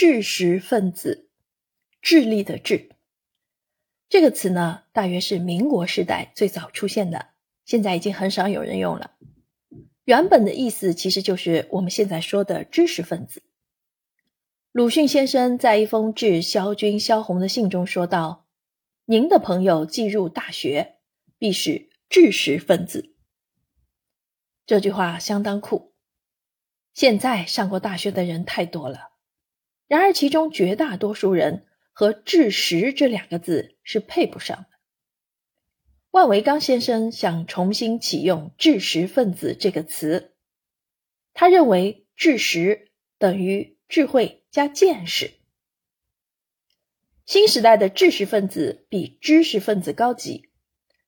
[0.00, 1.28] 智识分子，
[2.00, 2.90] 智力的智。
[4.08, 7.30] 这个词呢，大约是民国时代最早出现的，
[7.64, 9.16] 现在已经很少有人用了。
[10.04, 13.42] 原本的意思其实就是我们现在说的知识分子。
[14.70, 18.46] 鲁迅先生在一封致萧军、萧红的信中说道
[19.06, 20.98] ：“您的朋友进入大学，
[21.38, 23.16] 必是知识分子。”
[24.64, 25.92] 这句话相当酷。
[26.94, 29.17] 现在上过大学的人太多了，
[29.88, 34.66] 然而其中绝大多数人和“知识”这两个字是配不上的。
[36.10, 40.34] 万维刚先生想重新启用“知识分子”这个词，
[41.34, 45.32] 他认为“知识”等于智慧加见识。
[47.26, 50.50] 新时代的知识分子比知识分子高级，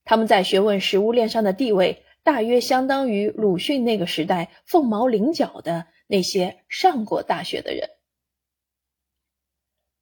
[0.05, 2.05] 他们在学问食物链上的地位。
[2.22, 7.88] 大约相当于鲁迅那个时代凤毛麟角的那些上过大学的人。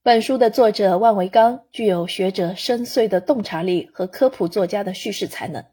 [0.04, 5.64] 本书的作者万维刚具有学者深邃的洞察力和科普作家的叙事才能，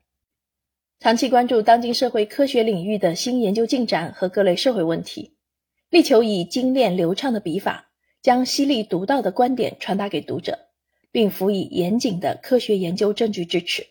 [1.00, 5.35] 长期关注当今社会科学领域的新研究进展和各类社会问题，
[5.89, 7.91] 力求以精炼流畅的笔法，
[8.23, 10.69] 将犀利独到的观点传达给读者，
[11.11, 13.85] 并辅以严谨的科学研究证据支持。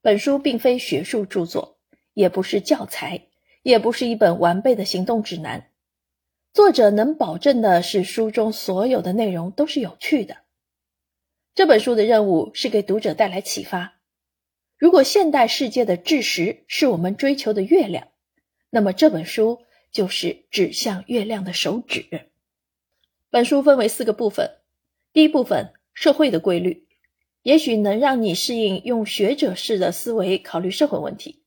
[0.00, 1.80] 本书并非学术著作，
[2.14, 3.26] 也不是教材，
[3.62, 5.70] 也不是一本完备的行动指南。
[6.56, 10.38] 作者能保证的是，书中所有的内容都是有趣的。
[11.54, 14.00] 这本书的任务是给读者带来启发。
[14.78, 18.08] 如果现代世界的知识是我们追求的月亮，
[18.70, 22.30] 那么这本书就是指向月亮的手指。
[23.28, 24.52] 本书分为四个部分，
[25.12, 26.88] 第一部分：社会的规律。
[27.42, 31.42] 也许能让你适应用学者式的思维考虑社会问题。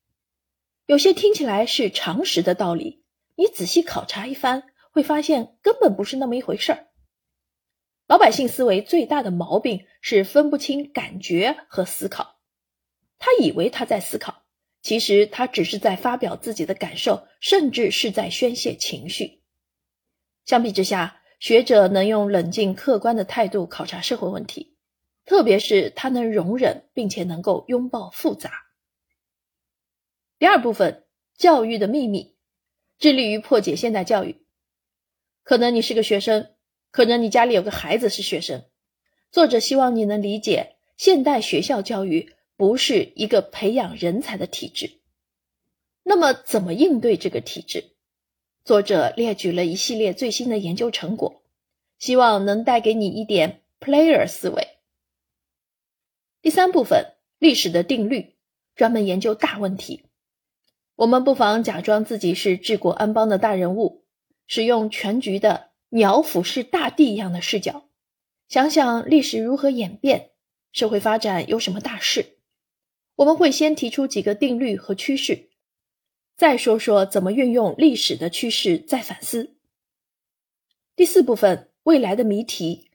[0.85, 3.02] 有些听起来是常识的道理，
[3.33, 6.88] 你仔细考察一番，会发现根本不是那么一回事儿。
[8.08, 12.40] 老百姓思维最大的毛病是分不清感觉和思考。
[13.20, 14.44] 他以为他在思考，
[14.82, 19.44] 其实他只是在发表自己的感受，甚至是在宣泄情绪。
[20.45, 24.76] 相比之下，学者能用冷静客观的态度考察社会问题。
[25.26, 28.52] 特别是他能容忍并且能够拥抱复杂。
[30.39, 31.05] 第二部分，
[31.38, 32.36] 教育的秘密，
[32.98, 34.44] 致力于破解现代教育。
[35.49, 36.52] 可能你是个学生，
[36.92, 38.65] 可能你家里有个孩子是学生。
[39.32, 44.99] 作者希望你能理解，现代学校教育不是一个培养人才的体制。
[46.04, 47.95] 那么，怎么应对这个体制？
[48.64, 51.42] 作者列举了一系列最新的研究成果，
[51.98, 54.67] 希望能带给你一点 player 思维。
[56.43, 58.36] 第三部分，历史的定律，
[58.76, 60.04] 专门研究大问题。
[60.95, 63.98] 我们不妨假装自己是治国安邦的大人物，
[64.49, 67.86] 使用全局的鸟俯视大地一样的视角，
[68.48, 70.32] 想想历史如何演变，
[70.71, 72.37] 社会发展有什么大事。
[73.17, 75.49] 我们会先提出几个定律和趋势，
[76.36, 79.55] 再说说怎么运用历史的趋势，再反思。
[80.95, 82.89] 第四部分，未来的谜题。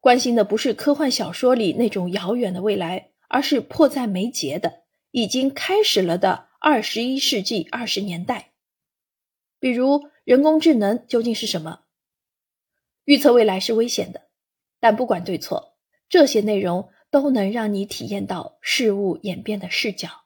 [0.00, 4.82] 关心的不是科幻小说里那种遥远的未来，而是迫在眉睫的、
[5.12, 8.47] 已经开始了的二十一世纪二十年代。
[9.60, 11.80] 比如，人工智能究竟是什么？
[13.04, 14.28] 预测未来是危险的，
[14.78, 15.76] 但不管对错，
[16.08, 20.24] 这些内容都能让你体验到事物演变的视角。